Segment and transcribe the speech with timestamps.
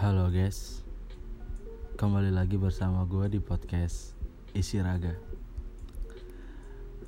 [0.00, 0.80] Halo guys,
[2.00, 4.16] kembali lagi bersama gue di podcast
[4.56, 5.12] Isi Raga.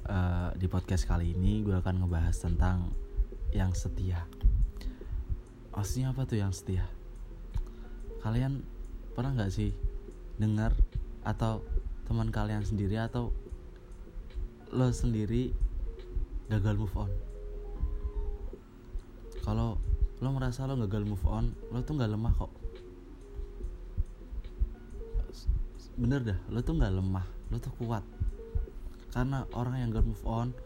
[0.05, 2.93] Uh, di podcast kali ini gue akan ngebahas tentang
[3.49, 4.29] yang setia.
[5.73, 6.85] Maksudnya apa tuh yang setia?
[8.21, 8.61] Kalian
[9.17, 9.73] pernah nggak sih
[10.37, 10.77] dengar
[11.25, 11.65] atau
[12.05, 13.33] teman kalian sendiri atau
[14.69, 15.49] lo sendiri
[16.53, 17.13] gagal move on?
[19.41, 19.81] Kalau
[20.21, 22.53] lo merasa lo gagal move on, lo tuh nggak lemah kok
[25.97, 28.05] bener dah lo tuh nggak lemah lo tuh kuat.
[29.13, 30.57] Karena orang yang gak move on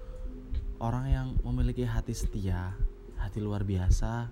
[0.78, 2.76] orang yang memiliki hati setia
[3.18, 4.30] hati luar biasa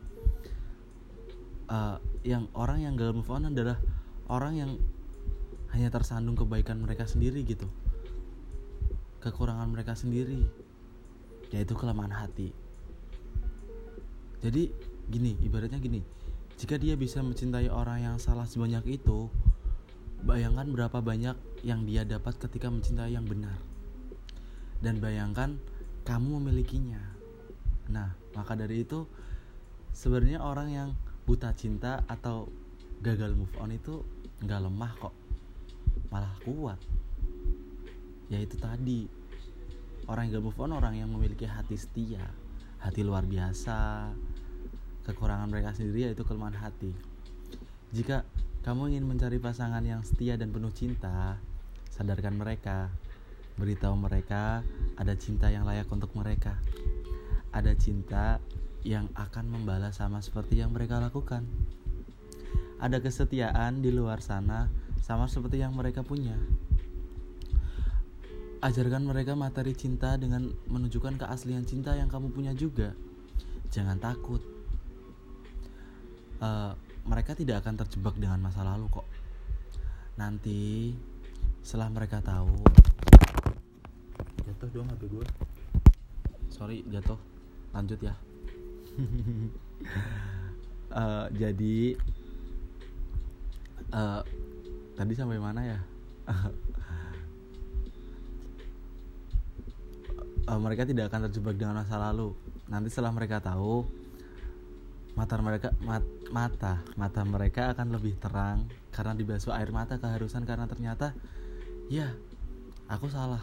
[1.66, 3.80] uh, yang orang yang gak move on adalah
[4.30, 4.70] orang yang
[5.74, 7.66] hanya tersandung kebaikan mereka sendiri gitu.
[9.18, 10.46] Kekurangan mereka sendiri
[11.50, 12.54] yaitu kelemahan hati.
[14.44, 14.70] Jadi
[15.10, 16.00] gini ibaratnya gini
[16.54, 19.28] jika dia bisa mencintai orang yang salah sebanyak itu
[20.24, 21.36] Bayangkan berapa banyak
[21.68, 23.60] yang dia dapat ketika mencintai yang benar.
[24.80, 25.60] Dan bayangkan
[26.08, 27.00] kamu memilikinya.
[27.92, 29.04] Nah, maka dari itu
[29.92, 30.88] sebenarnya orang yang
[31.28, 32.48] buta cinta atau
[33.04, 34.00] gagal move on itu
[34.40, 35.14] nggak lemah kok.
[36.08, 36.80] Malah kuat.
[38.32, 39.04] Yaitu tadi
[40.08, 42.24] orang yang gagal move on orang yang memiliki hati setia,
[42.80, 44.08] hati luar biasa.
[45.04, 46.96] Kekurangan mereka sendiri yaitu kelemahan hati.
[47.92, 48.24] Jika
[48.64, 51.36] kamu ingin mencari pasangan yang setia dan penuh cinta,
[51.92, 52.88] sadarkan mereka.
[53.60, 54.64] Beritahu mereka
[54.96, 56.56] ada cinta yang layak untuk mereka.
[57.52, 58.40] Ada cinta
[58.80, 61.44] yang akan membalas sama seperti yang mereka lakukan.
[62.80, 64.72] Ada kesetiaan di luar sana
[65.04, 66.34] sama seperti yang mereka punya.
[68.64, 72.96] Ajarkan mereka materi cinta dengan menunjukkan keaslian cinta yang kamu punya juga.
[73.68, 74.40] Jangan takut.
[76.40, 76.72] Uh,
[77.04, 79.04] mereka tidak akan terjebak dengan masa lalu kok.
[80.16, 80.92] Nanti
[81.60, 82.64] setelah mereka tahu
[84.44, 85.26] jatuh dong HP gue.
[86.48, 87.20] Sorry jatuh.
[87.76, 88.14] Lanjut ya.
[90.94, 91.98] uh, jadi
[93.92, 94.22] uh,
[94.94, 95.80] tadi sampai mana ya?
[100.48, 102.32] uh, mereka tidak akan terjebak dengan masa lalu.
[102.70, 104.03] Nanti setelah mereka tahu
[105.14, 106.02] mata mereka mat,
[106.34, 111.14] mata mata mereka akan lebih terang karena dibasuh air mata keharusan karena ternyata
[111.86, 112.10] ya
[112.90, 113.42] aku salah.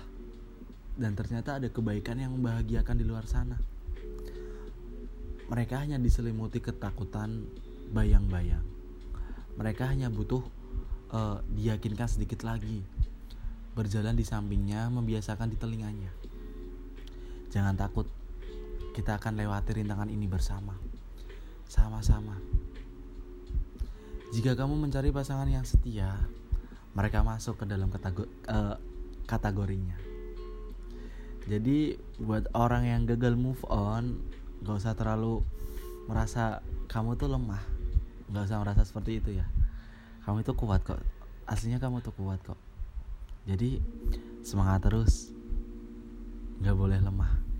[0.91, 3.55] Dan ternyata ada kebaikan yang membahagiakan di luar sana.
[5.47, 7.47] Mereka hanya diselimuti ketakutan
[7.95, 8.63] bayang-bayang.
[9.55, 10.43] Mereka hanya butuh
[11.15, 12.83] uh, diyakinkan sedikit lagi.
[13.71, 16.11] Berjalan di sampingnya membiasakan di telinganya.
[17.55, 18.07] Jangan takut
[18.91, 20.75] kita akan lewati rintangan ini bersama
[21.71, 22.35] sama-sama.
[24.35, 26.19] Jika kamu mencari pasangan yang setia,
[26.91, 28.75] mereka masuk ke dalam kategori, uh,
[29.23, 29.95] kategorinya.
[31.47, 34.19] Jadi buat orang yang gagal move on,
[34.67, 35.39] gak usah terlalu
[36.11, 36.59] merasa
[36.91, 37.63] kamu tuh lemah,
[38.35, 39.47] gak usah merasa seperti itu ya.
[40.27, 40.99] Kamu itu kuat kok,
[41.47, 42.59] aslinya kamu tuh kuat kok.
[43.47, 43.79] Jadi
[44.43, 45.31] semangat terus,
[46.59, 47.50] gak boleh lemah.